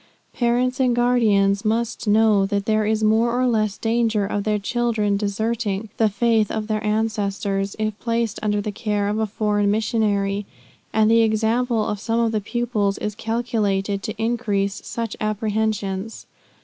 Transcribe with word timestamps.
Parents 0.33 0.79
and 0.79 0.95
guardians 0.95 1.63
must 1.63 2.07
know 2.07 2.47
that 2.47 2.65
there 2.65 2.87
is 2.87 3.03
more 3.03 3.39
or 3.39 3.45
less 3.45 3.77
danger 3.77 4.25
of 4.25 4.45
their 4.45 4.57
children 4.57 5.15
deserting 5.15 5.89
the 5.97 6.09
faith 6.09 6.49
of 6.49 6.65
their 6.65 6.83
ancestors, 6.83 7.75
if 7.77 7.99
placed 7.99 8.39
under 8.41 8.61
the 8.61 8.71
care 8.71 9.09
of 9.09 9.19
a 9.19 9.27
Foreign 9.27 9.69
Missionary; 9.69 10.47
and 10.91 11.11
the 11.11 11.21
example 11.21 11.85
of 11.87 11.99
some 11.99 12.19
of 12.19 12.31
the 12.31 12.41
pupils 12.41 12.97
is 12.97 13.13
calculated 13.13 14.01
to 14.01 14.19
increase 14.19 14.81
such 14.83 15.15
apprehensions. 15.21 16.25